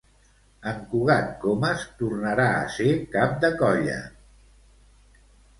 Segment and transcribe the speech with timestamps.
[0.71, 3.99] En Cugat Comas tornarà a ser Cap de Colla….